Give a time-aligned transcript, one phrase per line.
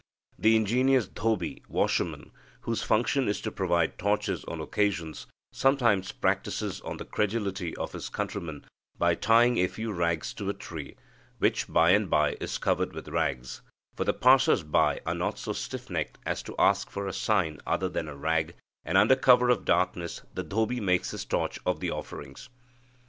[0.39, 6.97] The ingenious dhobi (washerman), whose function is to provide torches on occasions, sometimes practises on
[6.97, 8.65] the credulity of his countrymen
[8.97, 10.95] by tying a few rags to a tree,
[11.37, 13.61] which by and by is covered with rags,
[13.95, 17.59] for the passers by are not so stiff necked as to ask for a sign
[17.67, 21.59] other than a rag; and under cover of the darkness, the dhobi makes his torch
[21.63, 22.49] of the offerings."